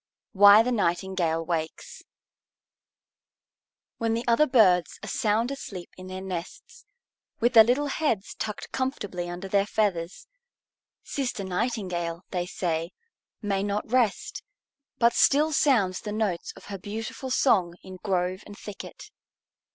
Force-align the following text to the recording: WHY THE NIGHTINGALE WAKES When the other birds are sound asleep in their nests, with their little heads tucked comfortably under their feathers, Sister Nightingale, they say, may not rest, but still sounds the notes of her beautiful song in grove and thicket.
WHY 0.31 0.63
THE 0.63 0.71
NIGHTINGALE 0.71 1.45
WAKES 1.45 2.01
When 3.99 4.15
the 4.15 4.23
other 4.27 4.47
birds 4.47 4.97
are 5.03 5.07
sound 5.07 5.51
asleep 5.51 5.91
in 5.95 6.07
their 6.07 6.21
nests, 6.23 6.85
with 7.39 7.53
their 7.53 7.63
little 7.63 7.85
heads 7.85 8.33
tucked 8.33 8.71
comfortably 8.71 9.29
under 9.29 9.47
their 9.47 9.67
feathers, 9.67 10.25
Sister 11.03 11.43
Nightingale, 11.43 12.23
they 12.31 12.47
say, 12.47 12.93
may 13.43 13.61
not 13.61 13.91
rest, 13.91 14.41
but 14.97 15.13
still 15.13 15.53
sounds 15.53 15.99
the 16.01 16.11
notes 16.11 16.51
of 16.55 16.65
her 16.73 16.79
beautiful 16.79 17.29
song 17.29 17.75
in 17.83 17.97
grove 17.97 18.41
and 18.47 18.57
thicket. 18.57 19.11